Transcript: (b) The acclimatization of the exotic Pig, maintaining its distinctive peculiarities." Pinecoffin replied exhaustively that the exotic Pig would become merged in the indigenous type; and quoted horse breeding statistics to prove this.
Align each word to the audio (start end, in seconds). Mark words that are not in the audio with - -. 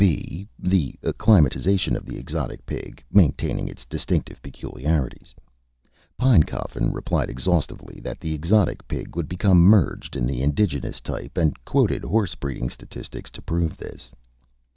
(b) 0.03 0.47
The 0.57 0.95
acclimatization 1.03 1.95
of 1.95 2.07
the 2.07 2.17
exotic 2.17 2.65
Pig, 2.65 3.03
maintaining 3.11 3.67
its 3.67 3.85
distinctive 3.85 4.41
peculiarities." 4.41 5.35
Pinecoffin 6.17 6.91
replied 6.91 7.29
exhaustively 7.29 7.99
that 8.01 8.19
the 8.19 8.33
exotic 8.33 8.87
Pig 8.87 9.15
would 9.15 9.29
become 9.29 9.59
merged 9.61 10.15
in 10.15 10.25
the 10.25 10.41
indigenous 10.41 11.01
type; 11.01 11.37
and 11.37 11.55
quoted 11.65 12.03
horse 12.03 12.33
breeding 12.33 12.71
statistics 12.71 13.29
to 13.29 13.43
prove 13.43 13.77
this. 13.77 14.11